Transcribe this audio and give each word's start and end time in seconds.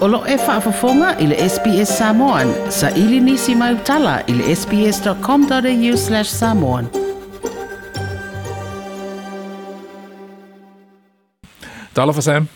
Olo 0.00 0.24
e 0.26 0.36
whaafafonga 0.36 1.16
i 1.18 1.26
le 1.26 1.48
SBS 1.48 1.98
Samoan. 1.98 2.48
Sa 2.70 2.90
ili 2.90 3.20
nisi 3.20 3.54
mai 3.54 3.74
utala 3.74 4.20
i 4.26 4.32
le 4.32 4.56
sbs.com.au 4.56 5.96
slash 5.96 6.28
samoan. 6.28 6.88
Talofa, 11.92 12.22
Sam. 12.22 12.48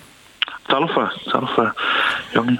Talofa, 0.68 1.10
talofa, 1.32 1.72
Jongi. 2.34 2.58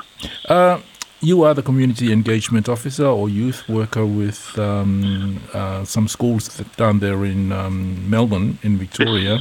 Uh, 0.51 0.79
you 1.21 1.45
are 1.45 1.55
the 1.55 1.63
community 1.63 2.13
engagement 2.13 2.69
officer 2.69 3.07
or 3.07 3.31
youth 3.31 3.69
worker 3.69 4.05
with 4.05 4.59
um, 4.59 5.41
uh, 5.55 5.85
some 5.85 6.09
schools 6.09 6.63
down 6.77 6.99
there 6.99 7.25
in 7.25 7.53
um, 7.53 8.11
Melbourne, 8.11 8.59
in 8.63 8.77
Victoria. 8.77 9.39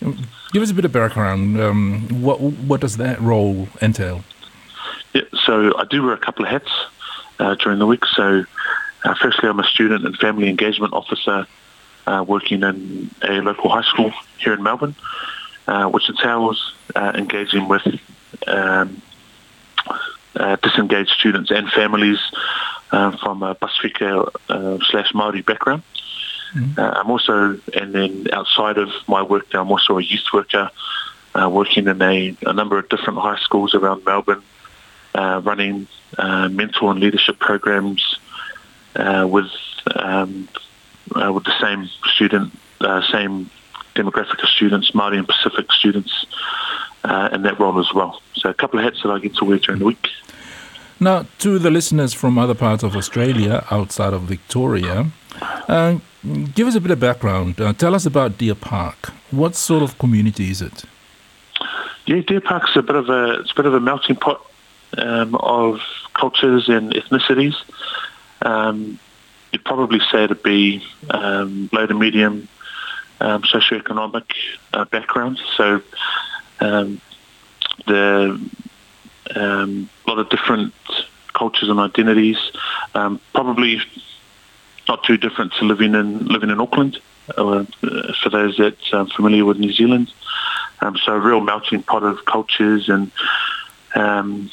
Yes. 0.00 0.14
Give 0.52 0.62
us 0.62 0.70
a 0.70 0.74
bit 0.74 0.84
of 0.84 0.92
background. 0.92 1.60
Um, 1.60 2.06
what 2.22 2.40
what 2.68 2.80
does 2.80 2.96
that 2.96 3.20
role 3.20 3.66
entail? 3.82 4.22
Yeah, 5.14 5.22
so 5.44 5.78
I 5.78 5.84
do 5.84 6.02
wear 6.02 6.12
a 6.12 6.18
couple 6.18 6.44
of 6.44 6.50
hats 6.50 6.70
uh, 7.38 7.54
during 7.54 7.78
the 7.78 7.86
week. 7.86 8.04
So, 8.04 8.44
uh, 9.04 9.14
firstly, 9.14 9.48
I'm 9.48 9.60
a 9.60 9.64
student 9.64 10.04
and 10.04 10.16
family 10.16 10.48
engagement 10.48 10.92
officer 10.92 11.46
uh, 12.06 12.24
working 12.26 12.64
in 12.64 13.10
a 13.22 13.40
local 13.40 13.70
high 13.70 13.82
school 13.82 14.12
here 14.38 14.54
in 14.54 14.62
Melbourne, 14.62 14.96
uh, 15.68 15.86
which 15.86 16.08
entails 16.08 16.74
uh, 16.96 17.12
engaging 17.14 17.68
with 17.68 17.86
um, 18.48 19.00
uh, 20.34 20.56
disengaged 20.56 21.10
students 21.10 21.50
and 21.52 21.70
families 21.70 22.18
from 22.90 23.42
a 23.42 23.54
Pasifika 23.54 24.30
slash 24.90 25.12
Maori 25.14 25.42
background. 25.42 25.82
Mm-hmm. 26.54 26.78
I'm 26.78 27.10
also, 27.10 27.58
and 27.74 27.92
then 27.92 28.26
outside 28.32 28.78
of 28.78 28.88
my 29.08 29.22
work, 29.22 29.52
I'm 29.54 29.70
also 29.70 29.98
a 29.98 30.02
youth 30.02 30.26
worker 30.32 30.70
working 31.34 31.88
in 31.88 32.00
a, 32.02 32.36
a 32.46 32.52
number 32.52 32.78
of 32.78 32.88
different 32.88 33.18
high 33.18 33.38
schools 33.38 33.74
around 33.74 34.04
Melbourne 34.04 34.42
uh, 35.14 35.40
running 35.44 35.86
uh, 36.18 36.48
mentor 36.48 36.90
and 36.90 37.00
leadership 37.00 37.38
programs 37.38 38.18
uh, 38.96 39.26
with 39.28 39.50
um, 39.94 40.48
uh, 41.14 41.32
with 41.32 41.44
the 41.44 41.58
same 41.60 41.88
student, 42.14 42.52
uh, 42.80 43.02
same 43.10 43.50
demographic 43.94 44.42
of 44.42 44.48
students, 44.48 44.90
Māori 44.92 45.18
and 45.18 45.28
Pacific 45.28 45.70
students, 45.72 46.26
uh, 47.04 47.28
in 47.32 47.42
that 47.42 47.58
role 47.60 47.78
as 47.78 47.92
well. 47.94 48.20
So 48.34 48.48
a 48.48 48.54
couple 48.54 48.78
of 48.78 48.84
hats 48.84 49.02
that 49.02 49.10
I 49.10 49.18
get 49.18 49.34
to 49.36 49.44
wear 49.44 49.58
during 49.58 49.78
the 49.78 49.86
week. 49.86 50.08
Now, 51.00 51.26
to 51.38 51.58
the 51.58 51.70
listeners 51.70 52.14
from 52.14 52.38
other 52.38 52.54
parts 52.54 52.82
of 52.82 52.96
Australia 52.96 53.64
outside 53.70 54.12
of 54.12 54.22
Victoria, 54.22 55.10
uh, 55.68 55.98
give 56.54 56.66
us 56.66 56.74
a 56.74 56.80
bit 56.80 56.92
of 56.92 57.00
background. 57.00 57.60
Uh, 57.60 57.72
tell 57.72 57.94
us 57.94 58.06
about 58.06 58.38
Deer 58.38 58.54
Park. 58.54 59.12
What 59.30 59.54
sort 59.56 59.82
of 59.82 59.98
community 59.98 60.50
is 60.50 60.62
it? 60.62 60.84
Yeah, 62.06 62.20
Deer 62.20 62.40
Park's 62.40 62.76
a 62.76 62.82
bit 62.82 62.96
of 62.96 63.08
a 63.08 63.40
it's 63.40 63.52
a 63.52 63.54
bit 63.54 63.66
of 63.66 63.74
a 63.74 63.80
melting 63.80 64.16
pot 64.16 64.40
um, 64.98 65.34
of 65.34 65.80
cultures 66.14 66.68
and 66.68 66.92
ethnicities. 66.92 67.54
Um, 68.42 68.98
you'd 69.52 69.64
probably 69.64 70.00
say 70.10 70.26
to 70.26 70.34
be 70.34 70.84
um, 71.10 71.68
low 71.72 71.86
to 71.86 71.94
medium 71.94 72.48
um, 73.20 73.42
socioeconomic 73.42 74.24
uh, 74.72 74.84
backgrounds. 74.84 75.40
So 75.56 75.82
um, 76.60 77.00
the 77.86 78.40
um, 79.34 79.88
a 80.06 80.10
lot 80.10 80.18
of 80.18 80.28
different 80.28 80.74
cultures 81.32 81.68
and 81.68 81.80
identities. 81.80 82.38
Um, 82.94 83.20
probably 83.34 83.80
not 84.88 85.02
too 85.04 85.16
different 85.16 85.52
to 85.54 85.64
living 85.64 85.94
in 85.94 86.26
living 86.26 86.50
in 86.50 86.60
Auckland. 86.60 86.98
Uh, 87.38 87.64
for 88.22 88.28
those 88.28 88.58
that 88.58 88.76
are 88.92 89.06
familiar 89.06 89.46
with 89.46 89.56
New 89.56 89.72
Zealand, 89.72 90.12
so 91.04 91.12
a 91.14 91.18
real 91.18 91.40
melting 91.40 91.82
pot 91.82 92.02
of 92.02 92.22
cultures 92.26 92.90
and 92.90 93.10
um, 93.94 94.50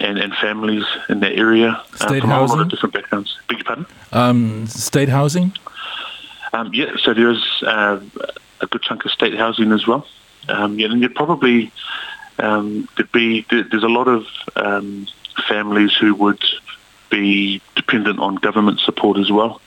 and, 0.00 0.18
and 0.18 0.34
families 0.34 0.84
in 1.08 1.20
that 1.20 1.32
area 1.32 1.70
uh, 1.70 1.96
state 1.96 2.20
from 2.20 2.30
housing? 2.30 2.54
a 2.54 2.56
lot 2.58 2.66
of 2.66 2.70
different 2.70 2.94
backgrounds. 2.94 3.38
Beg 3.48 3.58
your 3.58 3.64
pardon? 3.64 3.86
Um, 4.12 4.66
state 4.66 5.08
housing? 5.08 5.52
Um, 6.52 6.70
yeah, 6.72 6.92
so 7.02 7.14
there 7.14 7.30
is 7.30 7.44
uh, 7.62 8.00
a 8.60 8.66
good 8.66 8.82
chunk 8.82 9.04
of 9.04 9.10
state 9.10 9.34
housing 9.34 9.72
as 9.72 9.86
well. 9.86 10.06
Um, 10.48 10.78
yeah, 10.78 10.90
and 10.90 11.02
you'd 11.02 11.14
probably 11.14 11.70
um, 12.38 12.88
there'd 12.96 13.12
be 13.12 13.44
there's 13.50 13.82
a 13.82 13.88
lot 13.88 14.08
of 14.08 14.26
um, 14.56 15.06
families 15.46 15.94
who 15.94 16.14
would 16.14 16.42
be 17.10 17.60
dependent 17.74 18.18
on 18.18 18.36
government 18.36 18.80
support 18.80 19.18
as 19.18 19.30
well 19.30 19.60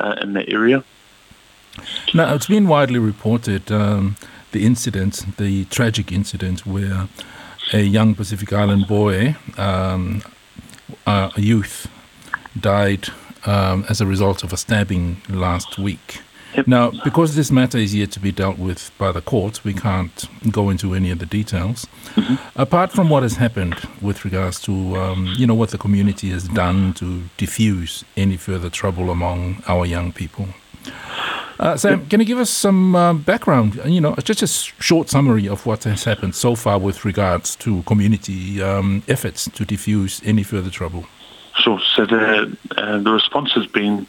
uh, 0.00 0.16
in 0.20 0.34
that 0.34 0.48
area. 0.48 0.84
Now, 2.12 2.34
it's 2.34 2.46
been 2.46 2.68
widely 2.68 2.98
reported 2.98 3.72
um, 3.72 4.16
the 4.52 4.64
incident, 4.64 5.36
the 5.38 5.64
tragic 5.66 6.12
incident 6.12 6.66
where 6.66 7.08
a 7.72 7.80
young 7.80 8.14
Pacific 8.14 8.52
Island 8.52 8.86
boy, 8.86 9.36
um, 9.56 10.22
uh, 11.06 11.30
a 11.36 11.40
youth, 11.40 11.88
died 12.58 13.08
um, 13.46 13.84
as 13.88 14.00
a 14.00 14.06
result 14.06 14.44
of 14.44 14.52
a 14.52 14.56
stabbing 14.56 15.20
last 15.28 15.78
week. 15.78 16.20
Yep. 16.54 16.66
Now, 16.66 16.92
because 17.02 17.34
this 17.34 17.50
matter 17.50 17.78
is 17.78 17.94
yet 17.94 18.10
to 18.12 18.20
be 18.20 18.30
dealt 18.30 18.58
with 18.58 18.90
by 18.98 19.10
the 19.10 19.22
courts, 19.22 19.64
we 19.64 19.72
can't 19.72 20.26
go 20.50 20.68
into 20.68 20.94
any 20.94 21.10
of 21.10 21.18
the 21.18 21.24
details. 21.24 21.86
Mm-hmm. 22.14 22.60
Apart 22.60 22.92
from 22.92 23.08
what 23.08 23.22
has 23.22 23.36
happened 23.36 23.76
with 24.02 24.24
regards 24.24 24.60
to, 24.62 24.96
um, 24.96 25.32
you 25.38 25.46
know, 25.46 25.54
what 25.54 25.70
the 25.70 25.78
community 25.78 26.28
has 26.30 26.48
done 26.48 26.92
to 26.94 27.22
diffuse 27.38 28.04
any 28.18 28.36
further 28.36 28.68
trouble 28.68 29.10
among 29.10 29.62
our 29.66 29.86
young 29.86 30.12
people. 30.12 30.48
Uh, 31.58 31.76
Sam, 31.76 32.06
can 32.06 32.20
you 32.20 32.26
give 32.26 32.38
us 32.38 32.50
some 32.50 32.94
uh, 32.94 33.14
background? 33.14 33.80
You 33.84 34.00
know, 34.00 34.14
just 34.16 34.42
a 34.42 34.46
short 34.46 35.08
summary 35.08 35.48
of 35.48 35.64
what 35.66 35.84
has 35.84 36.04
happened 36.04 36.34
so 36.34 36.54
far 36.54 36.78
with 36.78 37.04
regards 37.04 37.56
to 37.56 37.82
community 37.82 38.62
um, 38.62 39.02
efforts 39.08 39.44
to 39.44 39.64
defuse 39.64 40.20
any 40.26 40.42
further 40.42 40.70
trouble. 40.70 41.04
Sure. 41.56 41.80
So 41.94 42.06
the 42.06 42.56
uh, 42.76 42.98
the 42.98 43.10
response 43.10 43.52
has 43.52 43.66
been 43.66 44.06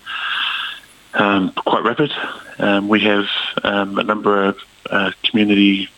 um, 1.13 1.51
quite 1.51 1.83
rapid. 1.83 2.11
Um, 2.59 2.87
we 2.87 3.01
have 3.01 3.25
um, 3.63 3.97
a 3.97 4.03
number 4.03 4.45
of 4.45 4.57
uh, 4.89 5.11
community 5.23 5.89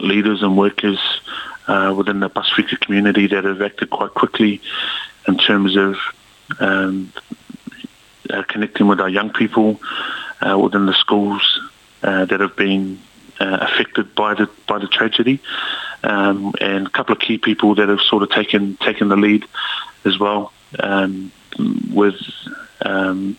leaders 0.00 0.42
and 0.42 0.56
workers 0.56 0.98
uh, 1.66 1.94
within 1.96 2.20
the 2.20 2.30
Pasifika 2.30 2.78
community 2.80 3.26
that 3.28 3.44
have 3.44 3.62
acted 3.62 3.90
quite 3.90 4.14
quickly 4.14 4.60
in 5.26 5.38
terms 5.38 5.76
of 5.76 5.96
um, 6.58 7.12
uh, 8.28 8.42
connecting 8.44 8.86
with 8.86 9.00
our 9.00 9.08
young 9.08 9.30
people 9.30 9.80
uh, 10.40 10.58
within 10.58 10.86
the 10.86 10.94
schools 10.94 11.60
uh, 12.02 12.24
that 12.24 12.40
have 12.40 12.56
been 12.56 13.00
uh, 13.40 13.58
affected 13.62 14.14
by 14.14 14.34
the 14.34 14.48
by 14.66 14.78
the 14.78 14.86
tragedy, 14.86 15.40
um, 16.02 16.52
and 16.60 16.86
a 16.86 16.90
couple 16.90 17.12
of 17.12 17.20
key 17.20 17.38
people 17.38 17.74
that 17.74 17.88
have 17.88 18.00
sort 18.00 18.22
of 18.22 18.30
taken 18.30 18.76
taken 18.76 19.08
the 19.08 19.16
lead 19.16 19.44
as 20.04 20.18
well, 20.18 20.52
um, 20.78 21.32
with 21.92 22.20
um, 22.84 23.36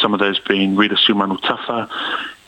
some 0.00 0.14
of 0.14 0.20
those 0.20 0.38
being 0.40 0.76
Rita 0.76 0.96
Sumanu 0.96 1.38
Tafa 1.40 1.88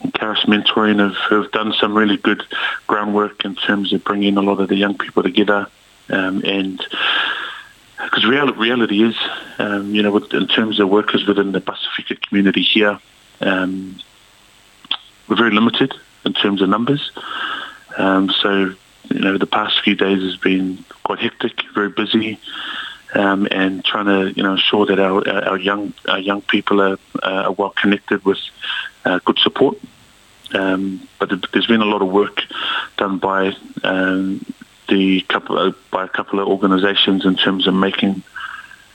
and 0.03 0.13
Karis 0.13 0.45
Mentoring 0.47 0.99
have, 0.99 1.17
have 1.31 1.53
done 1.53 1.73
some 1.81 1.97
really 1.97 2.17
good 2.17 2.43
groundwork 2.87 3.45
in 3.45 3.55
terms 3.55 3.93
of 3.93 4.05
bringing 4.05 4.37
a 4.37 4.43
lot 4.43 4.61
of 4.61 4.69
the 4.69 4.77
young 4.77 4.97
people 4.97 5.23
together 5.23 5.67
um, 6.11 6.43
and 6.45 6.85
because 8.05 8.27
reality, 8.27 8.59
reality 8.59 9.03
is, 9.03 9.17
um, 9.59 9.95
you 9.95 10.03
know, 10.03 10.11
with, 10.11 10.33
in 10.35 10.47
terms 10.47 10.81
of 10.81 10.89
workers 10.89 11.27
within 11.27 11.53
the 11.53 11.61
Pasifika 11.61 12.21
community 12.21 12.63
here, 12.63 12.99
um, 13.41 13.99
we're 15.29 15.37
very 15.37 15.51
limited 15.51 15.95
in 16.25 16.33
terms 16.35 16.63
of 16.63 16.69
numbers. 16.69 17.11
Um, 17.97 18.31
so, 18.31 18.75
you 19.11 19.21
know, 19.21 19.39
the 19.39 19.47
past 19.47 19.81
few 19.83 19.95
days 19.95 20.23
has 20.23 20.37
been 20.37 20.85
quite 21.05 21.21
hectic, 21.21 21.63
very 21.75 21.89
busy, 21.89 22.39
um, 23.15 23.49
and 23.51 23.85
trying 23.85 24.07
to, 24.07 24.33
you 24.37 24.43
know, 24.43 24.53
ensure 24.53 24.87
that 24.87 24.99
our, 24.99 25.27
our 25.49 25.59
young 25.59 25.95
our 26.09 26.19
young 26.19 26.43
people 26.43 26.81
are, 26.83 26.99
are 27.23 27.53
well 27.53 27.71
connected 27.71 28.25
with 28.25 28.39
uh, 29.05 29.21
good 29.25 29.39
support. 29.39 29.79
Um, 30.55 31.09
but 31.19 31.31
there's 31.53 31.67
been 31.67 31.81
a 31.81 31.87
lot 31.87 32.03
of 32.03 32.09
work 32.09 32.43
done 32.99 33.19
by 33.19 33.57
um, 33.83 34.45
the 34.89 35.23
couple 35.23 35.59
of, 35.59 35.77
by 35.91 36.05
a 36.05 36.09
couple 36.09 36.41
of 36.41 36.49
organisations 36.49 37.25
in 37.25 37.37
terms 37.37 37.67
of 37.67 37.75
making 37.75 38.23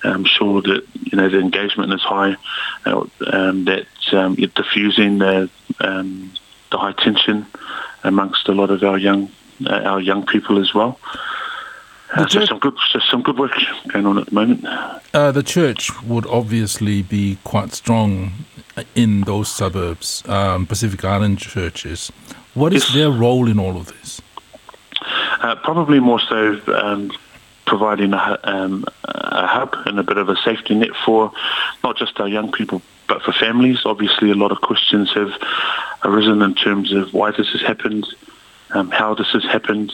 um, 0.04 0.26
sure 0.26 0.62
that 0.62 0.84
you 1.04 1.18
know 1.18 1.30
the 1.30 1.40
engagement 1.40 1.94
is 1.94 2.02
high, 2.02 2.36
uh, 2.86 3.06
um, 3.28 3.66
that 3.66 3.88
um, 4.14 4.36
you're 4.36 4.50
diffusing 4.50 5.20
the 5.20 5.50
um, 5.80 6.32
the 6.72 6.78
high 6.78 6.94
tension 6.94 7.46
amongst 8.04 8.48
a 8.48 8.52
lot 8.52 8.72
of 8.72 8.84
our 8.84 8.98
young 8.98 9.30
uh, 9.66 9.82
our 9.84 10.02
young 10.02 10.26
people 10.26 10.60
as 10.60 10.74
well. 10.74 11.00
Uh, 12.14 12.28
so 12.28 12.44
some 12.46 12.60
good, 12.60 12.78
so 12.90 13.00
some 13.00 13.22
good 13.22 13.38
work 13.38 13.54
going 13.88 14.06
on 14.06 14.18
at 14.18 14.26
the 14.26 14.34
moment. 14.34 14.66
Uh, 15.14 15.32
the 15.32 15.44
church 15.44 15.90
would 16.04 16.26
obviously 16.28 17.02
be 17.02 17.38
quite 17.46 17.72
strong 17.72 18.34
in 18.96 19.22
those 19.22 19.50
suburbs, 19.50 20.28
um, 20.28 20.66
Pacific 20.66 21.06
Island 21.06 21.40
churches. 21.40 22.12
What 22.54 22.74
is 22.74 22.84
yes. 22.88 22.94
their 22.94 23.12
role 23.12 23.48
in 23.48 23.60
all 23.60 23.78
of 23.78 23.88
this? 23.88 24.22
Uh, 25.42 25.56
probably 25.56 26.00
more 26.00 26.20
so 26.20 26.62
um, 26.68 27.12
providing 27.66 28.14
a, 28.14 28.40
um, 28.44 28.86
a, 29.06 29.48
hub 29.48 29.74
and 29.88 29.98
a 29.98 30.04
bit 30.04 30.18
of 30.18 30.30
a 30.30 30.36
safety 30.36 30.76
net 30.76 30.92
for 31.04 31.32
not 31.84 31.98
just 31.98 32.20
our 32.20 32.28
young 32.28 32.52
people, 32.52 32.80
but 33.08 33.24
for 33.24 33.32
families. 33.32 33.80
Obviously, 33.84 34.30
a 34.30 34.36
lot 34.36 34.52
of 34.52 34.62
questions 34.62 35.12
have 35.14 35.32
arisen 36.04 36.44
in 36.44 36.54
terms 36.54 36.92
of 36.94 37.12
why 37.12 37.32
this 37.32 37.50
has 37.54 37.62
happened, 37.62 38.06
um, 38.70 38.92
how 38.92 39.16
this 39.16 39.32
has 39.32 39.44
happened, 39.44 39.92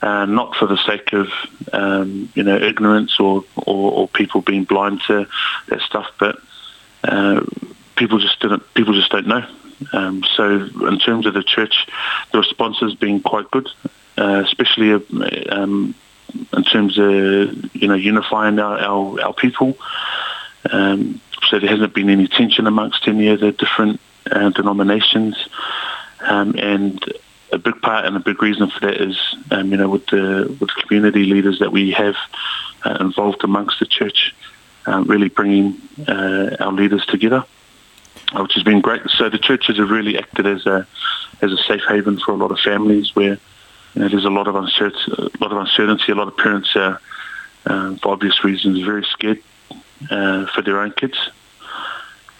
uh, 0.00 0.24
not 0.24 0.56
for 0.56 0.66
the 0.66 0.78
sake 0.78 1.12
of 1.12 1.28
um, 1.74 2.30
you 2.34 2.42
know 2.42 2.56
ignorance 2.56 3.20
or, 3.20 3.44
or, 3.56 3.92
or 3.92 4.08
people 4.08 4.40
being 4.40 4.64
blind 4.64 5.02
to 5.08 5.26
that 5.68 5.82
stuff, 5.82 6.06
but 6.18 6.38
uh, 7.04 7.44
people 7.96 8.18
just 8.18 8.40
didn't 8.40 8.62
people 8.72 8.94
just 8.94 9.10
don't 9.10 9.26
know. 9.26 9.46
Um, 9.92 10.24
so 10.36 10.68
in 10.88 10.98
terms 10.98 11.26
of 11.26 11.34
the 11.34 11.42
church, 11.42 11.86
the 12.32 12.38
response 12.38 12.78
has 12.78 12.94
been 12.94 13.20
quite 13.20 13.50
good, 13.50 13.68
uh, 14.20 14.42
especially 14.44 14.92
um, 15.48 15.94
in 16.52 16.64
terms 16.64 16.98
of 16.98 17.74
you 17.74 17.88
know 17.88 17.94
unifying 17.94 18.58
our 18.58 18.78
our, 18.78 19.20
our 19.22 19.34
people. 19.34 19.76
Um, 20.70 21.20
so 21.48 21.58
there 21.58 21.70
hasn't 21.70 21.94
been 21.94 22.10
any 22.10 22.28
tension 22.28 22.66
amongst 22.66 23.08
any 23.08 23.28
of 23.28 23.40
the 23.40 23.52
different 23.52 23.98
uh, 24.30 24.50
denominations, 24.50 25.36
um, 26.20 26.54
and 26.58 27.02
a 27.50 27.58
big 27.58 27.80
part 27.80 28.04
and 28.04 28.16
a 28.16 28.20
big 28.20 28.42
reason 28.42 28.70
for 28.70 28.80
that 28.80 29.00
is 29.00 29.18
um, 29.50 29.70
you 29.70 29.78
know 29.78 29.88
with 29.88 30.06
the 30.08 30.54
with 30.60 30.70
community 30.82 31.24
leaders 31.24 31.58
that 31.60 31.72
we 31.72 31.90
have 31.92 32.16
uh, 32.84 32.98
involved 33.00 33.42
amongst 33.42 33.80
the 33.80 33.86
church, 33.86 34.34
uh, 34.86 35.02
really 35.06 35.30
bringing 35.30 35.80
uh, 36.06 36.56
our 36.60 36.72
leaders 36.72 37.04
together, 37.06 37.44
which 38.34 38.52
has 38.52 38.62
been 38.62 38.82
great. 38.82 39.02
So 39.16 39.30
the 39.30 39.38
churches 39.38 39.78
have 39.78 39.90
really 39.90 40.18
acted 40.18 40.46
as 40.46 40.66
a 40.66 40.86
as 41.40 41.52
a 41.52 41.56
safe 41.56 41.82
haven 41.88 42.20
for 42.20 42.32
a 42.32 42.36
lot 42.36 42.50
of 42.50 42.60
families 42.60 43.16
where 43.16 43.38
you 43.94 44.02
know, 44.02 44.08
there's 44.08 44.24
a 44.24 44.30
lot 44.30 44.46
of 44.46 44.54
uncertainty, 44.54 45.12
a 45.18 45.42
lot 45.42 45.52
of 45.52 45.58
uncertainty. 45.58 46.12
A 46.12 46.14
lot 46.14 46.28
of 46.28 46.36
parents 46.36 46.74
are, 46.76 47.00
um, 47.66 47.96
for 47.98 48.12
obvious 48.12 48.44
reasons, 48.44 48.80
very 48.80 49.04
scared 49.04 49.42
uh, 50.10 50.46
for 50.46 50.62
their 50.62 50.80
own 50.80 50.92
kids. 50.92 51.18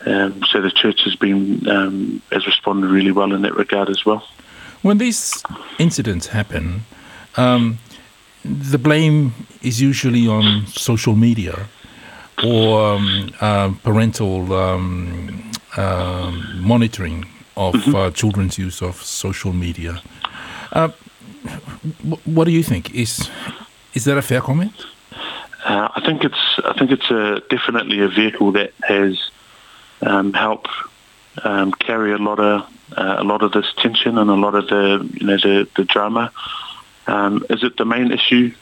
Um, 0.07 0.43
so 0.45 0.61
the 0.61 0.71
church 0.71 1.05
has 1.05 1.15
been 1.17 1.69
um, 1.69 2.23
has 2.33 2.47
responded 2.47 2.89
really 2.89 3.13
well 3.13 3.35
in 3.35 3.43
that 3.43 3.55
regard 3.55 3.91
as 3.91 4.05
well. 4.07 4.27
When 4.83 4.99
these 4.99 5.43
incidents 5.79 6.29
happen, 6.29 6.83
um, 7.37 7.79
the 8.45 8.79
blame 8.79 9.35
is 9.61 9.81
usually 9.81 10.27
on 10.27 10.67
social 10.69 11.15
media 11.15 11.67
or 12.43 12.95
um, 12.95 13.31
uh, 13.41 13.75
parental 13.83 14.53
um, 14.55 15.53
uh, 15.77 16.33
monitoring 16.55 17.27
of 17.57 17.75
mm-hmm. 17.75 17.95
uh, 17.95 18.11
children's 18.13 18.57
use 18.57 18.81
of 18.81 18.97
social 19.03 19.53
media. 19.53 20.01
Uh, 20.73 20.89
what 22.25 22.45
do 22.45 22.51
you 22.51 22.63
think? 22.63 22.95
Is 22.95 23.31
is 23.95 24.05
that 24.05 24.17
a 24.17 24.23
fair 24.23 24.41
comment? 24.41 24.73
Uh, 25.65 25.89
I 25.95 26.01
think 26.05 26.25
it's 26.25 26.61
I 26.65 26.73
think 26.79 26.91
it's 26.91 27.11
a, 27.11 27.43
definitely 27.51 28.01
a 28.01 28.09
vehicle 28.09 28.53
that 28.53 28.73
has 28.83 29.31
um, 30.03 30.33
helped 30.33 30.71
um, 31.45 31.73
carry 31.73 32.13
a 32.13 32.19
lot 32.19 32.39
of 32.41 32.63
uh, 32.97 33.17
a 33.19 33.25
lot 33.25 33.43
of 33.43 33.53
this 33.53 33.73
tension 33.77 34.19
and 34.19 34.31
a 34.31 34.35
lot 34.35 34.55
of 34.55 34.69
the 34.69 35.09
you 35.15 35.27
know 35.27 35.37
the, 35.37 35.69
the 35.77 35.85
drama. 35.85 36.33
Um, 37.07 37.45
is 37.51 37.63
it 37.63 37.77
the 37.77 37.85
main 37.85 38.13
issue? 38.13 38.53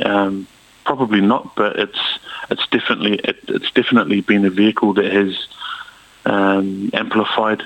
Um, 0.00 0.46
probably 0.84 1.20
not, 1.20 1.54
but 1.54 1.78
it's 1.78 2.00
it's 2.50 2.66
definitely 2.68 3.16
it, 3.24 3.38
it's 3.48 3.70
definitely 3.72 4.20
been 4.20 4.44
a 4.44 4.50
vehicle 4.50 4.94
that 4.94 5.12
has 5.12 5.46
um, 6.24 6.90
amplified 6.92 7.62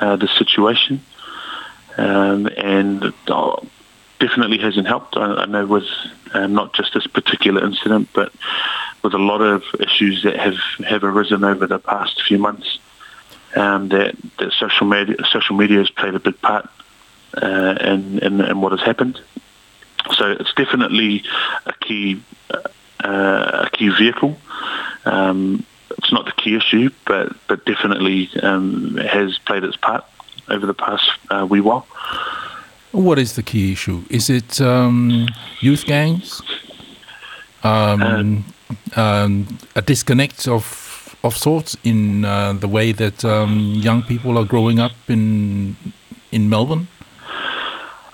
uh, 0.00 0.16
the 0.16 0.28
situation, 0.28 1.00
um, 1.96 2.46
and 2.56 3.12
uh, 3.28 3.56
definitely 4.18 4.58
hasn't 4.58 4.86
helped. 4.86 5.16
I, 5.16 5.34
I 5.34 5.46
know 5.46 5.66
with 5.66 5.88
um, 6.34 6.54
not 6.54 6.74
just 6.74 6.94
this 6.94 7.06
particular 7.06 7.64
incident, 7.64 8.08
but 8.12 8.32
with 9.02 9.14
a 9.14 9.18
lot 9.18 9.40
of 9.40 9.62
issues 9.80 10.22
that 10.24 10.36
have, 10.36 10.58
have 10.86 11.04
arisen 11.04 11.44
over 11.44 11.66
the 11.66 11.78
past 11.78 12.22
few 12.22 12.38
months, 12.38 12.78
um, 13.54 13.88
that, 13.88 14.16
that 14.38 14.52
social 14.52 14.86
media 14.86 15.16
social 15.30 15.56
media 15.56 15.78
has 15.78 15.90
played 15.90 16.14
a 16.14 16.20
big 16.20 16.40
part 16.42 16.68
uh, 17.40 17.76
in, 17.80 18.18
in, 18.18 18.40
in 18.40 18.60
what 18.60 18.72
has 18.72 18.82
happened. 18.82 19.20
So 20.14 20.30
it's 20.32 20.52
definitely 20.54 21.24
a 21.64 21.72
key 21.72 22.22
uh, 22.50 23.66
a 23.66 23.70
key 23.72 23.88
vehicle. 23.88 24.36
Um, 25.04 25.64
it's 25.90 26.12
not 26.12 26.26
the 26.26 26.32
key 26.32 26.56
issue, 26.56 26.90
but 27.06 27.34
but 27.48 27.64
definitely 27.64 28.28
um, 28.42 28.96
has 28.96 29.38
played 29.38 29.64
its 29.64 29.76
part 29.76 30.04
over 30.48 30.66
the 30.66 30.74
past 30.74 31.10
uh, 31.30 31.46
wee 31.48 31.60
while. 31.60 31.86
What 32.96 33.18
is 33.18 33.34
the 33.34 33.42
key 33.42 33.72
issue? 33.72 34.04
Is 34.08 34.30
it 34.30 34.58
um, 34.58 35.28
youth 35.60 35.84
gangs? 35.84 36.40
Um, 37.62 38.42
um, 38.96 39.58
a 39.74 39.82
disconnect 39.82 40.48
of 40.48 41.14
of 41.22 41.36
sorts 41.36 41.76
in 41.84 42.24
uh, 42.24 42.54
the 42.54 42.68
way 42.68 42.92
that 42.92 43.22
um, 43.22 43.74
young 43.74 44.02
people 44.02 44.38
are 44.38 44.46
growing 44.46 44.78
up 44.80 44.92
in 45.08 45.76
in 46.32 46.48
Melbourne? 46.48 46.88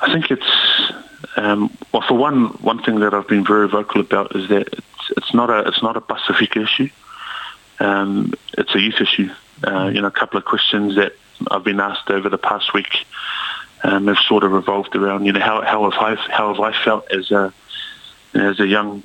I 0.01 0.13
think 0.13 0.33
it's 0.33 0.93
um, 1.37 1.71
well. 1.93 2.03
For 2.03 2.15
one, 2.15 2.47
one 2.61 2.83
thing 2.83 2.99
that 3.01 3.15
I've 3.15 3.29
been 3.29 3.47
very 3.47 3.69
vocal 3.69 4.01
about 4.01 4.35
is 4.35 4.49
that 4.49 4.67
it's, 4.67 5.11
it's 5.17 5.33
not 5.33 5.49
a 5.49 5.61
it's 5.69 5.83
not 5.83 5.97
a 5.97 6.01
Pacific 6.01 6.57
issue. 6.57 6.91
Um, 7.79 8.35
it's 8.59 8.75
a 8.75 8.81
youth 8.81 9.01
issue. 9.01 9.31
Uh, 9.63 9.93
you 9.95 10.01
know, 10.01 10.09
a 10.09 10.19
couple 10.21 10.39
of 10.39 10.45
questions 10.45 10.97
that 10.97 11.13
I've 11.53 11.63
been 11.63 11.79
asked 11.79 12.11
over 12.11 12.29
the 12.29 12.39
past 12.39 12.75
week 12.75 13.07
um, 13.85 14.07
have 14.07 14.19
sort 14.19 14.45
of 14.45 14.53
revolved 14.53 14.95
around 14.95 15.25
you 15.27 15.33
know 15.33 15.41
how 15.41 15.63
how 15.63 15.91
have 15.91 16.01
I 16.01 16.15
how 16.31 16.53
have 16.55 16.61
I 16.61 16.85
felt 16.85 17.11
as 17.11 17.31
a 17.31 17.53
as 18.35 18.61
a 18.61 18.67
young 18.67 19.03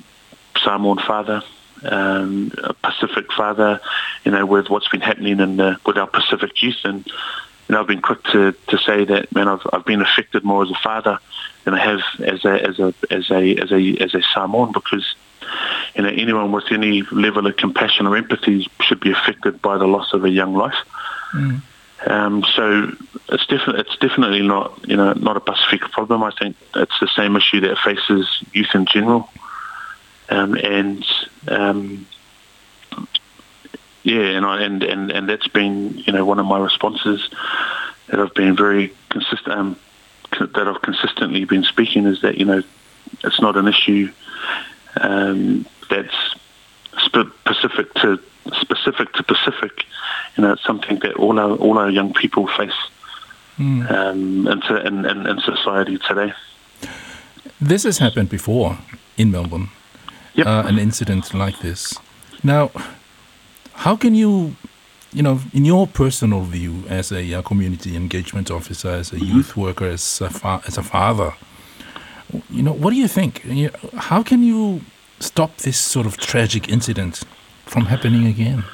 Samoan 0.62 0.98
father, 0.98 1.42
um, 1.84 2.52
a 2.62 2.74
Pacific 2.74 3.32
father, 3.32 3.80
you 4.24 4.32
know, 4.32 4.44
with 4.44 4.68
what's 4.70 4.88
been 4.88 5.00
happening 5.00 5.40
in 5.40 5.56
the, 5.56 5.78
with 5.86 5.96
our 5.96 6.06
Pacific 6.06 6.62
youth, 6.62 6.80
and 6.84 7.06
you 7.06 7.74
know, 7.74 7.80
I've 7.80 7.86
been 7.86 8.00
quick 8.00 8.22
to, 8.24 8.52
to 8.52 8.78
say 8.78 9.04
that 9.04 9.32
man, 9.34 9.48
I've 9.48 9.66
I've 9.72 9.84
been 9.84 10.00
affected 10.00 10.44
more 10.44 10.62
as 10.62 10.70
a 10.70 10.78
father 10.82 11.18
than 11.64 11.74
I 11.74 11.84
have 11.84 12.00
as 12.20 12.44
a 12.44 12.66
as 12.66 12.78
a 12.78 12.94
as 13.10 13.30
a 13.30 13.56
as 13.58 13.72
a 13.72 13.96
as 13.98 14.14
a 14.14 14.22
Samoan 14.34 14.72
because 14.72 15.14
you 15.94 16.02
know 16.02 16.08
anyone 16.08 16.50
with 16.52 16.70
any 16.70 17.02
level 17.12 17.46
of 17.46 17.56
compassion 17.56 18.06
or 18.06 18.16
empathy 18.16 18.66
should 18.80 19.00
be 19.00 19.12
affected 19.12 19.60
by 19.60 19.76
the 19.76 19.86
loss 19.86 20.12
of 20.12 20.24
a 20.24 20.30
young 20.30 20.54
life. 20.54 20.78
Mm. 21.32 21.60
Um, 22.06 22.44
so 22.54 22.92
it's 23.28 23.46
definitely 23.46 23.80
it's 23.80 23.96
definitely 23.96 24.42
not 24.42 24.88
you 24.88 24.96
know 24.96 25.12
not 25.14 25.36
a 25.36 25.40
Pacific 25.40 25.80
problem. 25.90 26.22
I 26.22 26.30
think 26.30 26.56
it's 26.76 26.98
the 27.00 27.08
same 27.08 27.36
issue 27.36 27.60
that 27.60 27.78
faces 27.78 28.28
youth 28.52 28.74
in 28.74 28.86
general, 28.86 29.28
um, 30.28 30.54
and 30.54 31.04
um, 31.48 32.06
yeah, 34.04 34.20
and, 34.20 34.46
I, 34.46 34.62
and 34.62 34.82
and 34.84 35.10
and 35.10 35.28
that's 35.28 35.48
been 35.48 35.98
you 35.98 36.12
know 36.12 36.24
one 36.24 36.38
of 36.38 36.46
my 36.46 36.58
responses 36.58 37.28
that 38.06 38.20
I've 38.20 38.34
been 38.34 38.56
very 38.56 38.94
consistent 39.10 39.48
um, 39.48 39.76
that 40.38 40.68
I've 40.68 40.82
consistently 40.82 41.44
been 41.44 41.64
speaking 41.64 42.06
is 42.06 42.22
that 42.22 42.38
you 42.38 42.44
know 42.44 42.62
it's 43.24 43.40
not 43.40 43.56
an 43.56 43.66
issue 43.66 44.12
um, 45.00 45.66
specific 47.08 47.92
to 47.94 48.20
specific 48.60 49.12
to 49.14 49.22
Pacific. 49.22 49.84
You 50.36 50.42
know, 50.44 50.52
it's 50.52 50.64
something 50.64 50.98
that 51.00 51.14
all 51.14 51.38
our 51.38 51.56
all 51.56 51.78
our 51.78 51.90
young 51.90 52.12
people 52.14 52.46
face 52.46 52.80
mm. 53.58 53.90
um, 53.90 54.46
into, 54.46 54.86
in, 54.86 55.04
in, 55.04 55.26
in 55.26 55.40
society 55.40 55.98
today. 55.98 56.32
This 57.60 57.82
has 57.84 57.98
happened 57.98 58.28
before 58.28 58.78
in 59.16 59.30
Melbourne. 59.30 59.68
Yep. 60.34 60.46
Uh, 60.46 60.62
an 60.66 60.78
incident 60.78 61.34
like 61.34 61.58
this. 61.60 61.94
Now, 62.44 62.70
how 63.74 63.96
can 63.96 64.14
you, 64.14 64.54
you 65.12 65.22
know, 65.22 65.40
in 65.52 65.64
your 65.64 65.88
personal 65.88 66.42
view 66.42 66.84
as 66.88 67.10
a 67.10 67.34
uh, 67.34 67.42
community 67.42 67.96
engagement 67.96 68.50
officer, 68.50 68.90
as 68.90 69.12
a 69.12 69.16
mm-hmm. 69.16 69.36
youth 69.36 69.56
worker, 69.56 69.86
as 69.86 70.20
a 70.20 70.30
fa- 70.30 70.62
as 70.66 70.78
a 70.78 70.82
father, 70.82 71.34
you 72.50 72.62
know, 72.62 72.72
what 72.72 72.90
do 72.90 72.96
you 72.96 73.08
think? 73.08 73.42
How 73.94 74.22
can 74.22 74.44
you 74.44 74.82
stop 75.20 75.56
this 75.58 75.78
sort 75.78 76.06
of 76.06 76.16
tragic 76.16 76.68
incident 76.68 77.22
from 77.66 77.86
happening 77.86 78.26
again? 78.26 78.64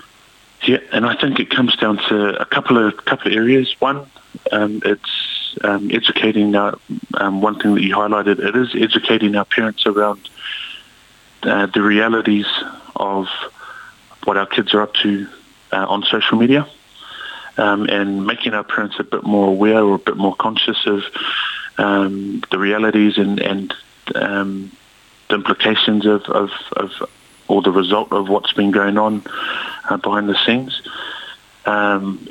Yeah, 0.62 0.78
and 0.92 1.04
I 1.04 1.14
think 1.14 1.40
it 1.40 1.50
comes 1.50 1.76
down 1.76 1.98
to 2.08 2.40
a 2.40 2.46
couple 2.46 2.78
of 2.78 3.04
couple 3.04 3.30
of 3.30 3.36
areas. 3.36 3.74
One, 3.80 4.06
um, 4.50 4.80
it's 4.84 5.56
um, 5.62 5.90
educating 5.90 6.54
our, 6.54 6.78
um, 7.14 7.42
one 7.42 7.58
thing 7.58 7.74
that 7.74 7.82
you 7.82 7.94
highlighted. 7.94 8.38
It 8.38 8.56
is 8.56 8.74
educating 8.74 9.36
our 9.36 9.44
parents 9.44 9.86
around 9.86 10.28
uh, 11.42 11.66
the 11.66 11.82
realities 11.82 12.46
of 12.96 13.28
what 14.24 14.38
our 14.38 14.46
kids 14.46 14.72
are 14.72 14.80
up 14.80 14.94
to 15.02 15.28
uh, 15.72 15.84
on 15.86 16.02
social 16.04 16.38
media, 16.38 16.66
um, 17.58 17.86
and 17.90 18.26
making 18.26 18.54
our 18.54 18.64
parents 18.64 18.96
a 18.98 19.04
bit 19.04 19.22
more 19.22 19.48
aware 19.48 19.84
or 19.84 19.96
a 19.96 19.98
bit 19.98 20.16
more 20.16 20.34
conscious 20.34 20.86
of 20.86 21.02
um, 21.76 22.42
the 22.50 22.58
realities 22.58 23.18
and 23.18 23.38
and 23.40 23.74
um, 24.14 24.72
the 25.28 25.36
implications 25.36 26.06
of, 26.06 26.22
of, 26.24 26.50
of 26.76 26.90
or 27.48 27.62
the 27.62 27.70
result 27.70 28.12
of 28.12 28.28
what's 28.28 28.52
been 28.52 28.70
going 28.70 28.98
on 28.98 29.22
uh, 29.88 29.96
behind 29.96 30.28
the 30.28 30.36
scenes. 30.46 30.82
Um, 31.66 32.26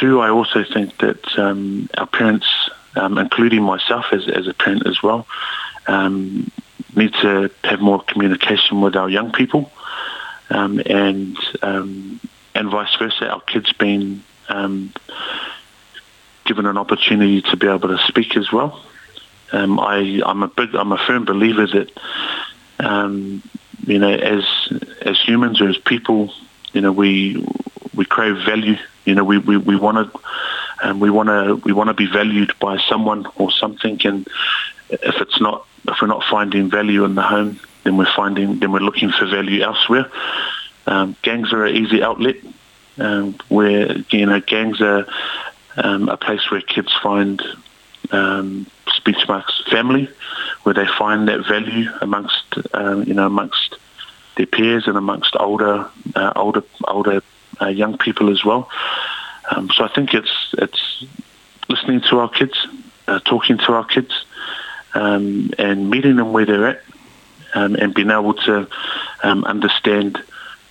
two, 0.00 0.20
I 0.20 0.30
also 0.30 0.64
think 0.64 0.98
that 0.98 1.38
um, 1.38 1.88
our 1.96 2.06
parents, 2.06 2.46
um, 2.96 3.18
including 3.18 3.62
myself 3.62 4.06
as, 4.12 4.28
as 4.28 4.46
a 4.46 4.54
parent 4.54 4.86
as 4.86 5.02
well, 5.02 5.26
um, 5.86 6.50
need 6.94 7.14
to 7.22 7.50
have 7.64 7.80
more 7.80 8.02
communication 8.02 8.80
with 8.80 8.96
our 8.96 9.08
young 9.08 9.32
people, 9.32 9.70
um, 10.50 10.80
and 10.86 11.36
um, 11.62 12.20
and 12.54 12.70
vice 12.70 12.94
versa. 12.96 13.28
Our 13.28 13.40
kids 13.40 13.72
being 13.72 14.22
given 16.44 16.66
an 16.66 16.76
opportunity 16.76 17.40
to 17.40 17.56
be 17.56 17.66
able 17.66 17.88
to 17.88 17.98
speak 18.06 18.36
as 18.36 18.52
well. 18.52 18.82
Um, 19.52 19.78
I, 19.78 20.22
I'm 20.24 20.42
a 20.42 20.48
big, 20.48 20.74
I'm 20.74 20.92
a 20.92 20.98
firm 20.98 21.24
believer 21.24 21.66
that, 21.66 21.90
um, 22.80 23.42
you 23.86 23.98
know, 23.98 24.10
as 24.10 24.44
as 25.02 25.20
humans 25.20 25.60
or 25.60 25.68
as 25.68 25.76
people, 25.76 26.32
you 26.72 26.80
know, 26.80 26.92
we 26.92 27.46
we 27.94 28.04
crave 28.04 28.36
value. 28.44 28.76
You 29.04 29.14
know, 29.14 29.24
we 29.24 29.38
we, 29.38 29.56
we 29.56 29.76
want 29.76 30.12
to, 30.12 30.20
um, 30.82 31.00
we 31.00 31.10
want 31.10 31.28
to 31.28 31.56
we 31.64 31.72
want 31.72 31.88
to 31.88 31.94
be 31.94 32.06
valued 32.06 32.52
by 32.58 32.78
someone 32.78 33.26
or 33.36 33.50
something. 33.50 34.00
And 34.04 34.26
if 34.88 35.20
it's 35.20 35.40
not, 35.40 35.66
if 35.86 36.00
we're 36.00 36.08
not 36.08 36.24
finding 36.24 36.70
value 36.70 37.04
in 37.04 37.14
the 37.14 37.22
home, 37.22 37.60
then 37.84 37.96
we're 37.96 38.12
finding, 38.14 38.60
then 38.60 38.72
we're 38.72 38.80
looking 38.80 39.10
for 39.10 39.26
value 39.26 39.62
elsewhere. 39.62 40.10
Um, 40.86 41.16
gangs 41.22 41.52
are 41.52 41.64
an 41.64 41.76
easy 41.76 42.02
outlet. 42.02 42.36
Um, 42.98 43.38
where 43.48 43.96
you 44.10 44.26
know 44.26 44.40
gangs 44.40 44.82
are 44.82 45.06
um, 45.78 46.10
a 46.10 46.18
place 46.18 46.50
where 46.50 46.60
kids 46.60 46.92
find 47.02 47.42
um, 48.10 48.66
speech 49.02 49.26
marks 49.26 49.62
family, 49.68 50.08
where 50.62 50.74
they 50.74 50.86
find 50.86 51.26
that 51.28 51.40
value 51.46 51.90
amongst 52.00 52.46
um, 52.72 53.02
you 53.04 53.14
know 53.14 53.26
amongst 53.26 53.76
their 54.36 54.46
peers 54.46 54.86
and 54.86 54.96
amongst 54.96 55.34
older 55.38 55.88
uh, 56.14 56.32
older 56.36 56.62
older 56.86 57.20
uh, 57.60 57.66
young 57.66 57.98
people 57.98 58.30
as 58.30 58.44
well. 58.44 58.70
Um, 59.50 59.70
so 59.70 59.84
I 59.84 59.88
think 59.88 60.14
it's 60.14 60.54
it's 60.64 61.04
listening 61.68 62.00
to 62.10 62.20
our 62.20 62.28
kids, 62.28 62.56
uh, 63.08 63.18
talking 63.20 63.58
to 63.58 63.72
our 63.72 63.84
kids, 63.84 64.24
um, 64.94 65.50
and 65.58 65.90
meeting 65.90 66.16
them 66.16 66.32
where 66.32 66.46
they're 66.46 66.68
at, 66.68 66.82
um, 67.54 67.74
and 67.74 67.92
being 67.92 68.10
able 68.10 68.34
to 68.34 68.68
um, 69.24 69.44
understand 69.44 70.22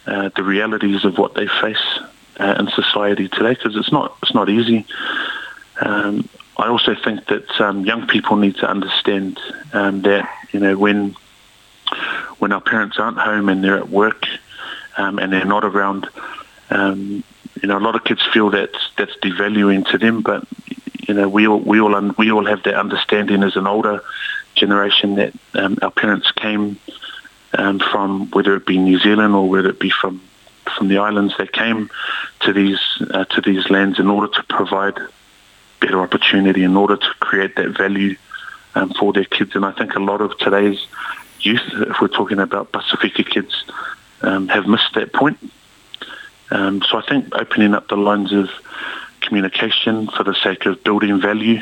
uh, 0.08 0.30
the 0.38 0.44
realities 0.44 1.04
of 1.04 1.18
what 1.18 1.34
they 1.34 1.48
face 1.48 2.00
uh, 2.40 2.56
in 2.60 2.70
society 2.70 3.28
today, 3.28 3.54
because 3.56 3.76
it's 3.76 3.92
not 3.92 4.16
it's 4.24 4.34
not 4.34 4.48
easy. 4.50 4.86
Um, 5.82 6.30
I 6.62 6.68
also 6.68 6.96
think 6.96 7.26
that 7.28 7.60
um, 7.60 7.86
young 7.86 8.08
people 8.08 8.38
need 8.38 8.56
to 8.58 8.70
understand 8.70 9.40
um, 9.74 10.02
that 10.04 10.30
you 10.52 10.60
know 10.60 10.78
when 10.78 11.16
when 12.40 12.52
our 12.52 12.62
parents 12.62 12.98
aren't 13.00 13.18
home 13.18 13.50
and 13.50 13.64
they're 13.64 13.78
at 13.78 13.90
work 13.90 14.26
um, 14.98 15.20
and 15.20 15.32
they're 15.34 15.46
not 15.46 15.64
around, 15.64 16.08
um, 16.70 17.24
you 17.62 17.68
know, 17.68 17.78
a 17.78 17.80
lot 17.80 17.96
of 17.96 18.04
kids 18.04 18.22
feel 18.34 18.50
that 18.52 18.72
that's 18.98 19.16
devaluing 19.18 19.88
to 19.92 19.98
them. 19.98 20.22
But 20.22 20.48
you 21.08 21.14
know, 21.14 21.28
we 21.28 21.48
all 21.48 21.60
we 21.60 21.80
all 21.80 21.96
un- 21.96 22.16
we 22.18 22.32
all 22.32 22.46
have 22.46 22.64
that 22.64 22.76
understanding 22.76 23.44
as 23.44 23.56
an 23.56 23.68
older 23.68 24.04
generation 24.56 25.16
that 25.16 25.34
um, 25.54 25.78
our 25.82 25.92
parents 25.92 26.32
came 26.32 26.80
um, 27.58 27.80
from, 27.80 28.30
whether 28.32 28.56
it 28.56 28.66
be 28.66 28.78
New 28.78 29.00
Zealand 29.00 29.34
or 29.34 29.50
whether 29.50 29.70
it 29.70 29.80
be 29.80 29.90
from 29.90 30.22
from 30.78 30.88
the 30.88 31.00
islands, 31.00 31.34
they 31.38 31.48
came 31.48 31.90
to 32.42 32.54
these 32.54 32.80
uh, 33.12 33.26
to 33.26 33.42
these 33.42 33.70
lands 33.70 34.00
in 34.00 34.08
order 34.08 34.32
to 34.34 34.44
provide 34.44 34.98
better 35.82 36.00
opportunity, 36.02 36.64
in 36.64 36.78
order 36.78 36.96
to 36.96 37.10
create 37.20 37.56
that 37.58 37.70
value 37.78 38.16
um, 38.76 38.94
for 38.98 39.12
their 39.12 39.26
kids. 39.26 39.56
And 39.56 39.66
I 39.66 39.72
think 39.72 39.96
a 39.96 40.00
lot 40.00 40.22
of 40.22 40.38
today's 40.38 40.80
youth, 41.42 41.62
if 41.74 42.00
we're 42.00 42.08
talking 42.08 42.40
about 42.40 42.72
Pasifika 42.72 43.26
kids, 43.30 43.66
um, 44.22 44.48
have 44.48 44.68
missed 44.68 44.94
that 44.96 45.12
point. 45.14 45.38
Um, 46.52 46.82
so 46.84 46.98
I 46.98 47.02
think 47.02 47.34
opening 47.34 47.74
up 47.74 47.88
the 47.88 47.98
lines 47.98 48.32
of 48.32 48.50
communication 49.22 50.08
for 50.08 50.24
the 50.24 50.36
sake 50.36 50.66
of 50.66 50.84
building 50.84 51.20
value, 51.20 51.62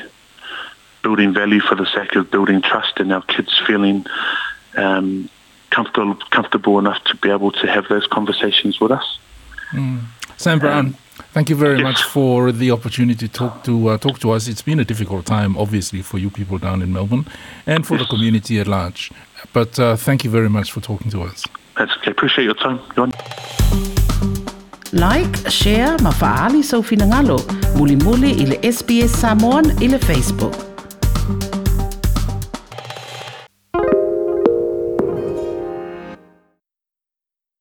building 1.04 1.34
value 1.34 1.62
for 1.62 1.76
the 1.76 1.86
sake 1.86 2.16
of 2.16 2.30
building 2.32 2.62
trust 2.62 3.00
in 3.00 3.12
our 3.12 3.22
kids 3.22 3.62
feeling 3.66 4.06
um, 4.76 5.30
comfortable 5.70 6.16
comfortable 6.32 6.80
enough 6.80 7.04
to 7.06 7.16
be 7.18 7.30
able 7.30 7.52
to 7.52 7.68
have 7.68 7.88
those 7.88 8.08
conversations 8.08 8.80
with 8.80 8.92
us. 8.92 9.20
Mm. 9.72 10.02
Sam 10.38 10.60
Brown, 10.60 10.88
um, 10.88 10.98
thank 11.34 11.50
you 11.50 11.56
very 11.56 11.78
yes. 11.78 11.84
much 11.84 12.04
for 12.04 12.52
the 12.52 12.72
opportunity 12.72 13.28
to 13.28 13.34
talk 13.34 13.64
to 13.64 13.90
uh, 13.90 13.98
talk 13.98 14.20
to 14.20 14.32
us. 14.32 14.48
It's 14.48 14.62
been 14.62 14.80
a 14.80 14.86
difficult 14.86 15.26
time, 15.26 15.58
obviously, 15.58 16.02
for 16.02 16.18
you 16.20 16.30
people 16.30 16.58
down 16.58 16.82
in 16.82 16.92
Melbourne 16.94 17.26
and 17.66 17.86
for 17.86 17.96
yes. 17.96 18.04
the 18.04 18.10
community 18.10 18.60
at 18.60 18.68
large. 18.68 19.12
But 19.54 19.80
uh, 19.80 19.96
thank 19.96 20.24
you 20.24 20.30
very 20.30 20.50
much 20.50 20.72
for 20.72 20.82
talking 20.82 21.12
to 21.12 21.24
us. 21.24 21.46
That's 21.78 21.92
okay. 21.98 22.12
Appreciate 22.12 22.46
your 22.46 22.56
time. 22.56 22.80
John. 22.96 23.12
Like, 24.92 25.50
share, 25.50 25.98
mafaali 26.00 26.64
sa 26.64 26.78
ufinangalo, 26.78 27.40
muli 27.78 27.96
muli 27.96 28.32
ile 28.32 28.72
SBS 28.72 29.22
Samoan 29.22 29.82
ile 29.82 30.00
Facebook. 30.00 30.69